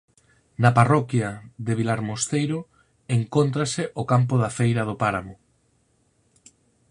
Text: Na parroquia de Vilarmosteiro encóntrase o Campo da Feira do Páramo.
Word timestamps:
Na 0.61 0.71
parroquia 0.79 1.29
de 1.65 1.73
Vilarmosteiro 1.79 2.59
encóntrase 3.17 3.83
o 4.01 4.03
Campo 4.11 4.35
da 4.43 4.53
Feira 4.57 4.83
do 4.89 4.95
Páramo. 5.03 5.35